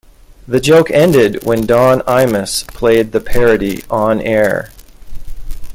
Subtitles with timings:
[0.47, 4.71] The joke ended when Don Imus played the parody on-air.